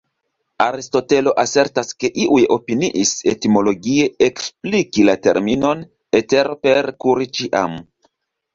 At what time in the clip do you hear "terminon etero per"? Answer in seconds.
5.29-6.93